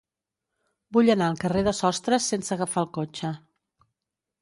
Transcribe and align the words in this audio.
Vull 0.97 1.11
anar 1.15 1.27
al 1.33 1.37
carrer 1.45 1.63
de 1.69 1.75
Sostres 1.81 2.33
sense 2.35 2.57
agafar 2.59 2.85
el 2.87 2.93
cotxe. 3.01 3.37